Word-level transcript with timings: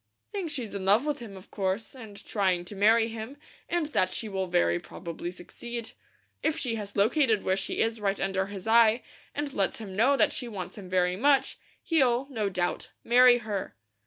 "Think 0.31 0.49
she's 0.49 0.73
in 0.73 0.83
love 0.85 1.05
with 1.05 1.19
him, 1.19 1.37
of 1.37 1.51
course, 1.51 1.93
and 1.93 2.25
trying 2.25 2.65
to 2.65 2.75
marry 2.75 3.07
him, 3.09 3.37
and 3.69 3.85
that 3.93 4.11
she 4.11 4.27
will 4.27 4.47
very 4.47 4.79
probably 4.79 5.29
succeed. 5.29 5.91
If 6.41 6.57
she 6.57 6.73
has 6.73 6.95
located 6.95 7.43
where 7.43 7.55
she 7.55 7.81
is 7.81 8.01
right 8.01 8.19
under 8.19 8.47
his 8.47 8.67
eye, 8.67 9.03
and 9.35 9.53
lets 9.53 9.77
him 9.77 9.95
know 9.95 10.17
that 10.17 10.33
she 10.33 10.47
wants 10.47 10.75
him 10.75 10.89
very 10.89 11.15
much, 11.17 11.59
he'll, 11.83 12.27
no 12.31 12.49
doubt, 12.49 12.89
marry 13.03 13.37
her." 13.45 13.75